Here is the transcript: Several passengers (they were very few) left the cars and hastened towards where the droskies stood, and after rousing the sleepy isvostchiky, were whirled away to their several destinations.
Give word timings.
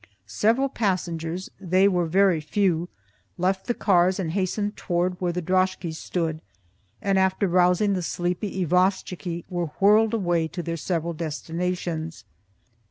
Several 0.25 0.67
passengers 0.67 1.51
(they 1.59 1.87
were 1.87 2.07
very 2.07 2.41
few) 2.41 2.89
left 3.37 3.67
the 3.67 3.75
cars 3.75 4.19
and 4.19 4.31
hastened 4.31 4.75
towards 4.75 5.21
where 5.21 5.31
the 5.31 5.43
droskies 5.43 5.99
stood, 5.99 6.41
and 7.03 7.19
after 7.19 7.47
rousing 7.47 7.93
the 7.93 8.01
sleepy 8.01 8.65
isvostchiky, 8.65 9.45
were 9.47 9.67
whirled 9.79 10.15
away 10.15 10.47
to 10.47 10.63
their 10.63 10.75
several 10.75 11.13
destinations. 11.13 12.23